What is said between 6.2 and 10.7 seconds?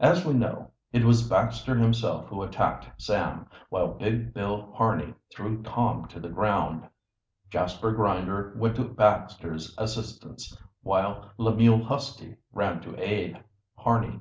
ground. Jasper Grinder went to Baxter's assistance,